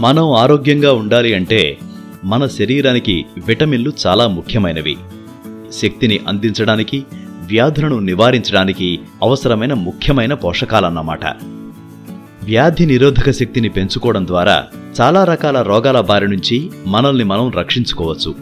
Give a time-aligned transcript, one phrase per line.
[0.00, 1.78] మనం ఆరోగ్యంగా ఉండాలి అంటే
[2.24, 4.96] మన శరీరానికి విటమిన్లు చాలా ముఖ్యమైనవి.
[5.72, 7.04] శక్తిని అందించడానికి
[7.46, 11.26] వ్యాధులను నివారించడానికి అవసరమైన ముఖ్యమైన పోషకాలన్నమాట.
[12.44, 14.64] వ్యాధి నిరోధక శక్తిని పెంచుకోవడం ద్వారా
[15.00, 18.34] చాలా రకాల రోగాల బారి నుంచి మనల్ని మనం రక్షించుకోవచ్చు.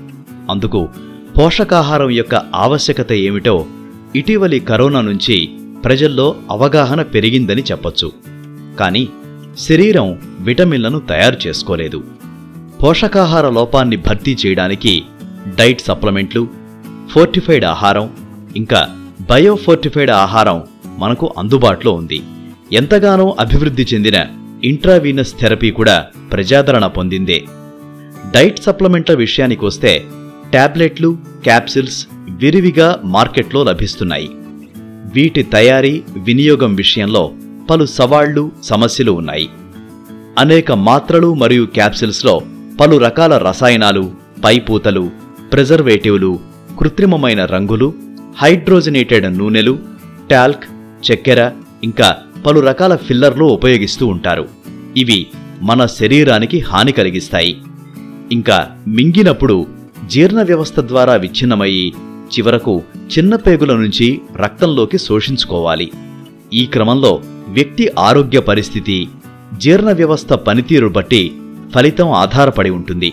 [0.50, 0.88] అందుకు
[1.38, 3.66] పోషకాహారం యొక్క ఆవశ్యకత ఏమిటో
[4.16, 5.50] ఇటీవలి కరోనా నుంచి
[5.84, 8.12] ప్రజల్లో అవగాహన పెరిగిందని చెప్పొచ్చు.
[8.80, 9.08] కానీ
[9.58, 12.02] శరీరం విటమిన్లను తయారు చేసుకోలేదు.
[12.82, 15.02] పోషకాహార లోపాన్ని భర్తీ చేయడానికి
[15.58, 16.48] డైట్ సప్లిమెంట్లు
[17.12, 18.10] ఫోర్టిఫైడ్ ఆహారం
[18.56, 18.88] ఇంకా
[19.30, 20.62] బయోఫోర్టిఫైడ్ ఆహారం
[20.98, 22.22] మనకు అందుబాటులో ఉంది.
[22.72, 24.26] ఎంతగానో అభివృద్ధి చెందిన
[24.64, 27.44] ఇంట్రావీనస్ థెరపీ కూడా ప్రజాదరణ పొందిందే.
[28.34, 30.04] డైట్ సప్లిమెంట్ల విషయానికొస్తే
[30.54, 34.28] టాబ్లెట్లు క్యాప్సిల్స్ విరివిగా మార్కెట్లో లభిస్తున్నాయి.
[35.14, 37.32] వీటి తయారీ వినియోగం విషయంలో
[37.70, 39.48] పలు సవాళ్ళు సమస్యలు ఉన్నాయి.
[40.38, 42.42] అనేక మాత్రలు మరియు క్యాప్సిల్స్లో
[42.80, 44.10] పలు రకాల రసాయనాలు
[44.44, 45.10] పైపూతలు
[45.52, 46.38] ప్రిజర్వేటివ్లు
[46.78, 47.94] కృత్రిమమైన రంగులు
[48.38, 49.78] హైడ్రోజనేటెడ్ నూనెలు
[50.30, 50.64] టాల్క్
[51.12, 51.50] చక్కెర
[51.84, 54.48] ఇంకా పలు రకాల ఫిల్లర్లు ఉపయోగిస్తూ ఉంటారు.
[54.96, 55.26] ఇవి
[55.62, 57.58] మన శరీరానికి హాని కలిగిస్తాయి.
[58.32, 59.66] ఇంకా మింగినప్పుడు
[60.06, 61.94] జీర్ణ వ్యవస్థ ద్వారా విచ్ఛిన్నమయ్యి
[62.28, 62.82] చివరకు
[63.18, 65.92] చిన్న పేగుల నుంచి రక్తంలోకి శోషించుకోవాలి.
[66.52, 69.08] ఈ క్రమంలో వ్యక్తి ఆరోగ్య పరిస్థితి
[69.56, 71.32] జీర్ణ వ్యవస్థ పనితీరు బట్టి
[71.74, 73.12] ఫలితం ఆధారపడి ఉంటుంది.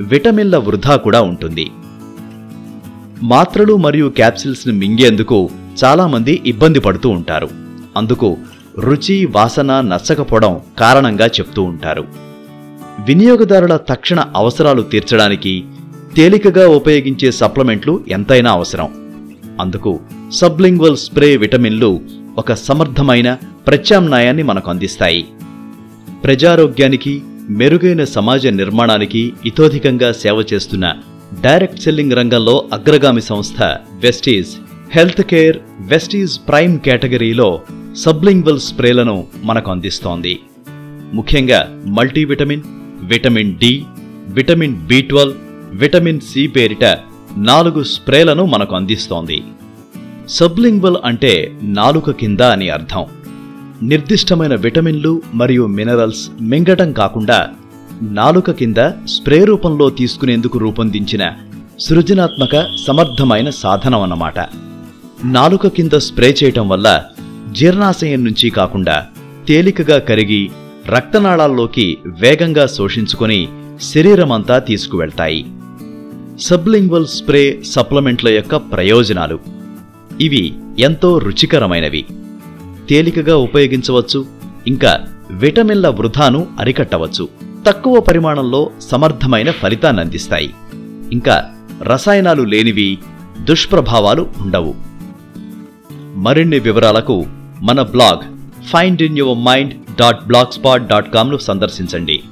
[0.00, 1.70] విటమిన్ల వృధా కూడా ఉంటుంది.
[3.22, 5.50] మాత్రలు మరియు క్యాప్సిల్స్ని మింగేందుకు
[5.84, 7.48] చాలామంది ఇబ్బంది పడుతూ ఉంటారు.
[7.96, 8.36] అందుకు
[8.78, 12.04] రుచి వాసన నచ్చకపోవడం కారణంగా చెప్తూ ఉంటారు.
[13.06, 15.64] వినియోగదారుల తక్షణ అవసరాలు తీర్చడానికి
[16.16, 18.88] తేలికగా ఉపయోగించే సప్లిమెంట్లు ఎంతైనా అవసరం.
[19.60, 20.00] అందుకు
[20.32, 22.00] సబ్లింగ్వల్ స్ప్రే విటమిన్లు
[22.38, 23.36] ఒక సమర్థమైన
[23.66, 25.26] ప్రత్యామ్నాయాన్ని మనకు అందిస్తాయి.
[26.24, 30.86] ప్రజారోగ్యానికి మెరుగైన సమాజ నిర్మాణానికి ఇతోధికంగా సేవ చేస్తున్న
[31.42, 33.62] డైరెక్ట్ సెల్లింగ్ రంగంలో అగ్రగామి సంస్థ
[34.00, 34.50] Vestige
[34.90, 37.60] health care Vestige prime కేటగిరీలో
[37.96, 40.40] సబ్లింగ్వల్ స్ప్రేలను మనకు అందిస్తోంది.
[41.12, 42.62] ముఖ్యంగా multivitamin
[43.02, 43.84] vitamin D
[44.28, 45.36] vitamin B twelve
[45.72, 46.84] vitamin C పేరిట
[47.36, 49.42] నాలుగు స్ప్రేలను మనకు అందిస్తోంది.
[50.28, 53.06] సబ్లింగ్వల్ అంటే నాలుక కింద అని అర్థం.
[53.82, 57.48] నిర్దిష్టమైన విటమిన్లు మరియు మినరల్స్ మింగటం కాకుండా
[58.02, 61.32] నాలుక కింద స్ప్రే రూపంలో తీసుకునేందుకు రూపొందించిన
[61.78, 64.38] సృజనాత్మక సమర్థమైన సాధనం అన్నమాట.
[65.24, 67.04] నాలుక కింద స్ప్రే చేయటం వల్ల
[67.52, 69.06] జీర్ణాశయం నుంచి కాకుండా
[69.48, 70.50] తేలికగా కరిగి
[70.86, 73.48] రక్తనాళాల్లోకి వేగంగా శోషించుకొని
[73.80, 75.46] శరీరమంతా తీసుకువెళ్తాయి.
[76.40, 79.38] సబ్లింగ్వల్ స్ప్రే సప్లిమెంట్ల యొక్క ప్రయోజనాలు.
[80.20, 82.04] ఇవి ఎంతో రుచికరమైనవి.
[82.90, 84.26] తేలికగా ఉపయోగించవచ్చు.
[84.66, 87.28] ఇంకా విటమిన్ల వృధాను అరికట్టవచ్చు.
[87.66, 90.54] తక్కువ పరిమాణంలో సమర్థమైన ఫలితాన్ని అందిస్తాయి.
[91.12, 92.98] ఇంకా రసాయనాలు లేనివి
[93.40, 94.74] దుష్ప్రభావాలు ఉండవు.
[96.14, 97.26] మరిన్ని వివరాలకు
[97.60, 102.22] మన blog find in your mind dot blogspot dot కామ్ను సందర్శించండి.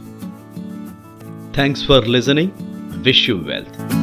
[1.55, 2.51] Thanks for listening
[2.97, 3.98] wish you wealth